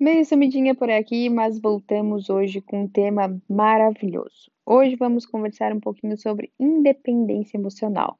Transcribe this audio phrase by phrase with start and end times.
[0.00, 4.50] Meio sumidinha por aqui, mas voltamos hoje com um tema maravilhoso.
[4.64, 8.18] Hoje vamos conversar um pouquinho sobre independência emocional.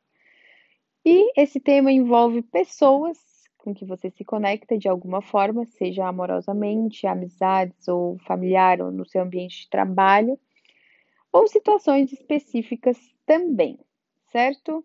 [1.06, 3.16] E esse tema envolve pessoas
[3.56, 9.06] com que você se conecta de alguma forma, seja amorosamente, amizades ou familiar ou no
[9.06, 10.38] seu ambiente de trabalho,
[11.32, 13.78] ou situações específicas também,
[14.30, 14.84] certo?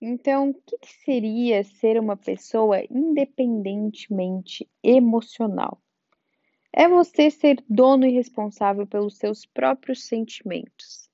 [0.00, 5.80] Então, o que, que seria ser uma pessoa independentemente emocional?
[6.74, 11.10] É você ser dono e responsável pelos seus próprios sentimentos.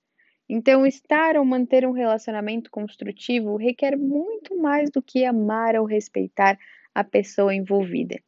[0.48, 6.58] Então, estar ou manter um relacionamento construtivo requer muito mais do que amar ou respeitar
[6.94, 8.18] a pessoa envolvida.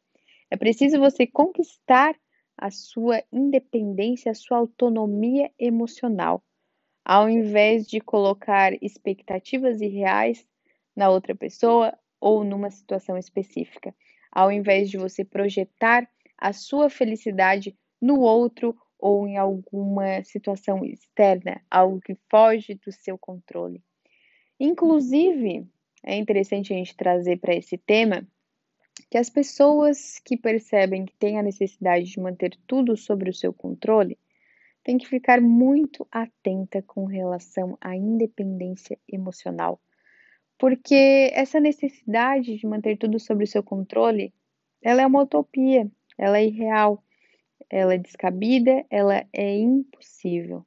[0.49, 2.15] É preciso você conquistar
[2.57, 6.43] a sua independência, a sua autonomia emocional,
[7.03, 10.45] ao invés de colocar expectativas irreais
[10.95, 13.95] na outra pessoa ou numa situação específica,
[14.31, 16.07] ao invés de você projetar
[16.41, 23.17] a sua felicidade no outro ou em alguma situação externa, algo que foge do seu
[23.17, 23.83] controle.
[24.59, 25.67] Inclusive,
[26.03, 28.27] é interessante a gente trazer para esse tema
[29.09, 33.53] que as pessoas que percebem que têm a necessidade de manter tudo sobre o seu
[33.53, 34.17] controle
[34.83, 39.79] têm que ficar muito atenta com relação à independência emocional,
[40.57, 44.33] porque essa necessidade de manter tudo sob o seu controle,
[44.81, 45.89] ela é uma utopia,
[46.21, 47.03] ela é irreal,
[47.67, 50.63] ela é descabida, ela é impossível.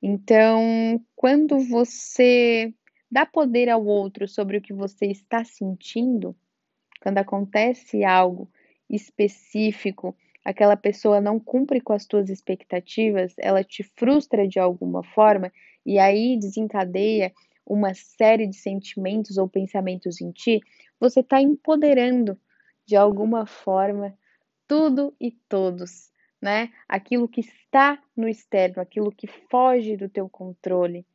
[0.00, 2.72] Então, quando você
[3.10, 6.36] dá poder ao outro sobre o que você está sentindo,
[7.02, 8.48] quando acontece algo
[8.88, 15.50] específico, aquela pessoa não cumpre com as tuas expectativas, ela te frustra de alguma forma
[15.84, 17.32] e aí desencadeia
[17.66, 20.60] uma série de sentimentos ou pensamentos em ti,
[21.00, 22.38] você está empoderando
[22.86, 24.16] de alguma forma
[24.66, 26.72] tudo e todos, né?
[26.88, 31.06] Aquilo que está no externo, aquilo que foge do teu controle.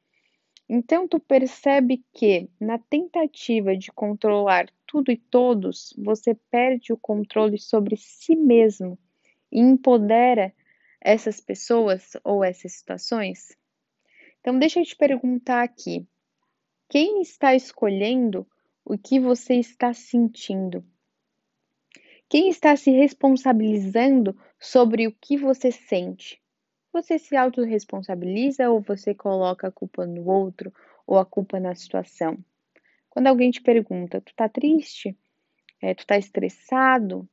[0.68, 7.58] Então tu percebe que na tentativa de controlar tudo e todos, você perde o controle
[7.58, 8.98] sobre si mesmo
[9.52, 10.54] e empodera
[11.02, 13.58] essas pessoas ou essas situações?
[14.40, 16.08] Então deixa eu te perguntar aqui,
[16.88, 18.48] quem está escolhendo
[18.86, 20.84] o que você está sentindo?
[22.30, 26.40] Quem está se responsabilizando sobre o que você sente?
[26.94, 30.72] Você se autorresponsabiliza ou você coloca a culpa no outro
[31.08, 32.38] ou a culpa na situação?
[33.10, 35.18] Quando alguém te pergunta, tu tá triste?
[35.82, 37.28] É, tu tá estressado?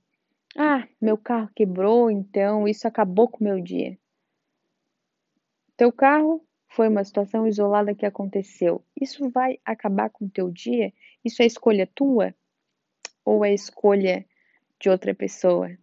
[0.56, 3.98] Ah, meu carro quebrou, então isso acabou com o meu dia.
[5.76, 8.82] Teu carro foi uma situação isolada que aconteceu.
[8.98, 10.90] Isso vai acabar com o teu dia?
[11.22, 12.34] Isso é escolha tua?
[13.22, 14.24] Ou é escolha
[14.86, 15.76] de outra pessoa.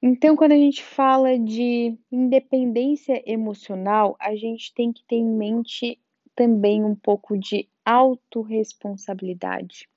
[0.00, 6.00] Então, quando a gente fala de independência emocional, a gente tem que ter em mente
[6.36, 9.88] também um pouco de autorresponsabilidade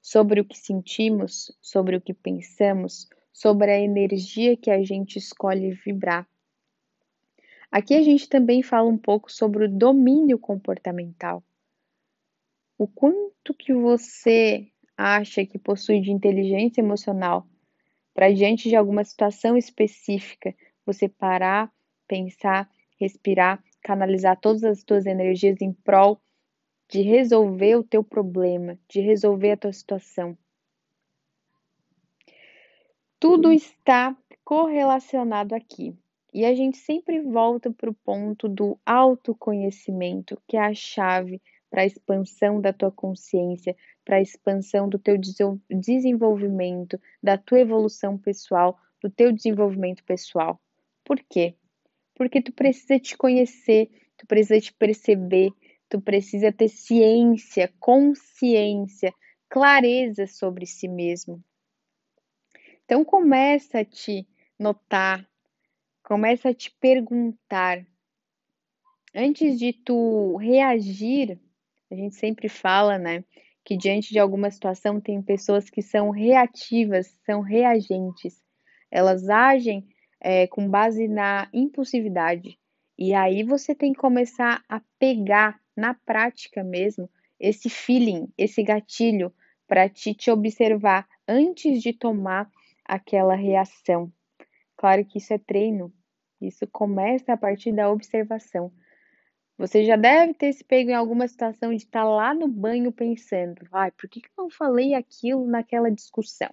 [0.00, 5.72] sobre o que sentimos, sobre o que pensamos, sobre a energia que a gente escolhe
[5.72, 6.26] vibrar.
[7.70, 11.44] Aqui a gente também fala um pouco sobre o domínio comportamental.
[12.78, 17.46] O quanto que você acha que possui de inteligência emocional
[18.12, 20.52] para diante de alguma situação específica,
[20.84, 21.72] você parar,
[22.08, 26.20] pensar, respirar, canalizar todas as tuas energias em prol
[26.90, 30.36] de resolver o teu problema, de resolver a tua situação.
[33.20, 35.96] Tudo está correlacionado aqui.
[36.32, 41.40] E a gente sempre volta para o ponto do autoconhecimento, que é a chave
[41.70, 45.16] para a expansão da tua consciência, para a expansão do teu
[45.70, 50.60] desenvolvimento, da tua evolução pessoal, do teu desenvolvimento pessoal.
[51.04, 51.54] Por quê?
[52.14, 55.50] Porque tu precisa te conhecer, tu precisa te perceber,
[55.88, 59.12] tu precisa ter ciência, consciência,
[59.48, 61.42] clareza sobre si mesmo.
[62.84, 64.26] Então começa a te
[64.58, 65.28] notar,
[66.02, 67.86] começa a te perguntar.
[69.14, 71.38] Antes de tu reagir
[71.90, 73.24] a gente sempre fala, né,
[73.64, 78.42] que diante de alguma situação tem pessoas que são reativas, são reagentes.
[78.90, 79.86] Elas agem
[80.20, 82.58] é, com base na impulsividade.
[82.98, 87.08] E aí você tem que começar a pegar na prática mesmo
[87.38, 89.32] esse feeling, esse gatilho
[89.68, 92.50] para te, te observar antes de tomar
[92.84, 94.10] aquela reação.
[94.76, 95.92] Claro que isso é treino.
[96.40, 98.72] Isso começa a partir da observação.
[99.58, 102.92] Você já deve ter se pego em alguma situação de estar tá lá no banho
[102.92, 106.50] pensando, ai, por que, que não falei aquilo naquela discussão?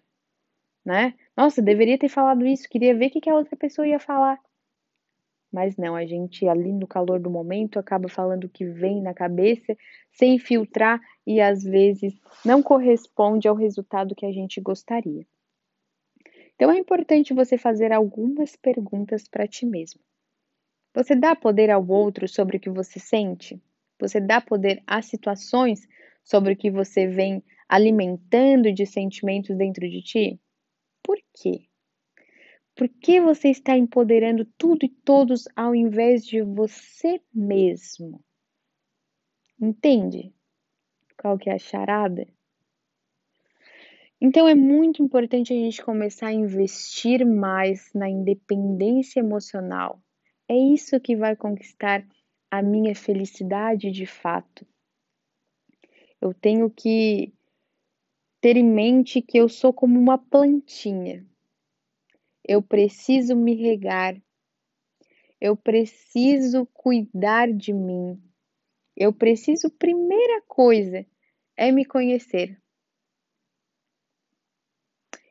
[0.86, 1.16] né?
[1.36, 4.40] Nossa, deveria ter falado isso, queria ver o que a outra pessoa ia falar.
[5.52, 9.14] Mas não, a gente ali no calor do momento acaba falando o que vem na
[9.14, 9.76] cabeça,
[10.12, 12.14] sem filtrar e às vezes
[12.44, 15.26] não corresponde ao resultado que a gente gostaria.
[16.56, 20.02] Então é importante você fazer algumas perguntas para ti mesmo.
[20.96, 23.62] Você dá poder ao outro sobre o que você sente?
[24.00, 25.86] Você dá poder às situações
[26.24, 30.40] sobre o que você vem alimentando de sentimentos dentro de ti?
[31.04, 31.68] Por quê?
[32.78, 38.24] Por que você está empoderando tudo e todos ao invés de você mesmo?
[39.60, 40.34] Entende?
[41.18, 42.26] Qual que é a charada?
[44.22, 50.02] Então é muito importante a gente começar a investir mais na independência emocional.
[50.48, 52.06] É isso que vai conquistar
[52.52, 54.66] a minha felicidade de fato.
[56.22, 57.34] Eu tenho que
[58.40, 61.26] ter em mente que eu sou como uma plantinha.
[62.44, 64.16] Eu preciso me regar.
[65.42, 68.22] Eu preciso cuidar de mim.
[68.96, 71.06] Eu preciso, primeira coisa,
[71.58, 72.58] é me conhecer.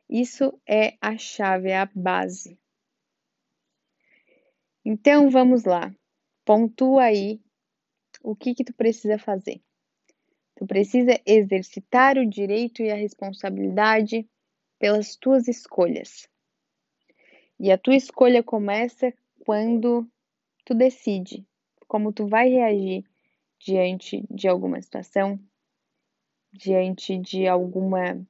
[0.09, 2.59] Isso é a chave, é a base.
[4.85, 5.91] Então vamos lá.
[6.45, 7.41] Pontua aí
[8.23, 9.59] o que que tu precisa fazer.
[10.55, 14.29] Tu precisa exercitar o direito e a responsabilidade
[14.79, 16.29] pelas tuas escolhas.
[17.59, 20.07] E a tua escolha começa quando
[20.63, 21.45] tu decide
[21.87, 23.03] como tu vai reagir
[23.59, 25.39] diante de alguma situação,
[26.51, 28.25] diante de alguma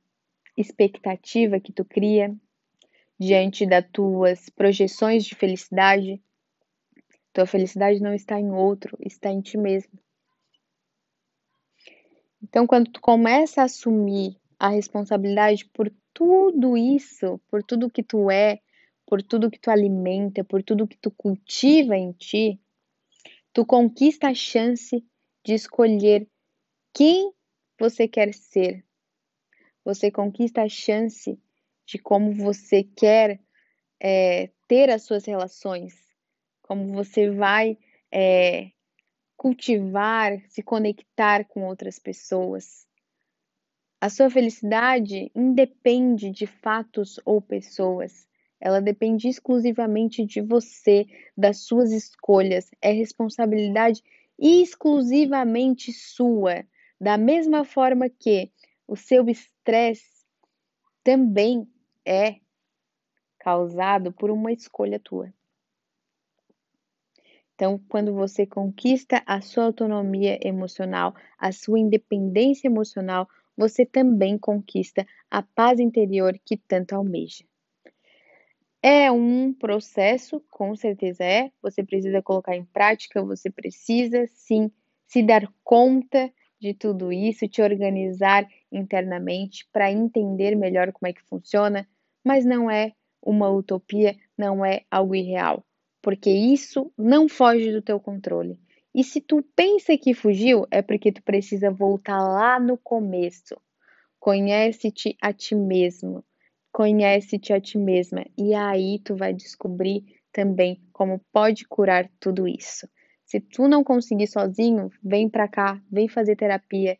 [0.57, 2.35] expectativa que tu cria,
[3.19, 6.21] diante das tuas projeções de felicidade.
[7.35, 9.91] Tua felicidade não está em outro, está em ti mesmo.
[12.41, 18.31] Então, quando tu começa a assumir a responsabilidade por tudo isso, por tudo que tu
[18.31, 18.61] é,
[19.05, 22.57] por tudo que tu alimenta, por tudo que tu cultiva em ti,
[23.51, 25.05] tu conquista a chance
[25.43, 26.25] de escolher
[26.93, 27.33] quem
[27.77, 28.81] você quer ser,
[29.83, 31.37] você conquista a chance
[31.85, 33.41] de como você quer
[33.99, 36.04] é, ter as suas relações,
[36.65, 37.77] como você vai
[38.11, 38.71] é,
[39.37, 42.87] cultivar, se conectar com outras pessoas.
[44.01, 48.27] A sua felicidade independe de fatos ou pessoas.
[48.59, 51.05] Ela depende exclusivamente de você,
[51.37, 52.71] das suas escolhas.
[52.81, 54.01] É responsabilidade
[54.39, 56.65] exclusivamente sua.
[56.99, 58.51] Da mesma forma que
[58.87, 60.25] o seu estresse
[61.03, 61.67] também
[62.03, 62.37] é
[63.37, 65.31] causado por uma escolha tua.
[67.55, 75.07] Então, quando você conquista a sua autonomia emocional, a sua independência emocional, você também conquista
[75.31, 77.45] a paz interior que tanto almeja.
[78.83, 81.49] É um processo, com certeza é.
[81.61, 84.69] Você precisa colocar em prática, você precisa sim
[85.07, 91.23] se dar conta de tudo isso, te organizar internamente para entender melhor como é que
[91.23, 91.87] funciona,
[92.23, 92.91] mas não é
[93.21, 95.65] uma utopia, não é algo irreal,
[96.05, 98.59] porque isso não foge do teu controle.
[98.93, 103.59] E se tu pensa que fugiu, é porque tu precisa voltar lá no começo.
[104.19, 106.23] Conhece-te a ti mesmo,
[106.71, 112.87] conhece-te a ti mesma, e aí tu vai descobrir também como pode curar tudo isso.
[113.25, 116.99] Se tu não conseguir sozinho, vem para cá, vem fazer terapia.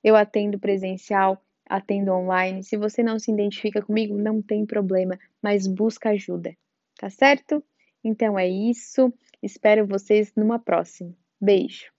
[0.00, 2.62] Eu atendo presencial, atendo online.
[2.62, 6.56] Se você não se identifica comigo, não tem problema, mas busca ajuda,
[6.96, 7.60] tá certo?
[8.04, 9.12] Então é isso.
[9.42, 11.14] Espero vocês numa próxima.
[11.40, 11.93] Beijo.